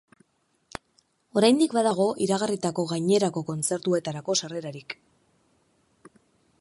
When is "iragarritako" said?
2.27-2.87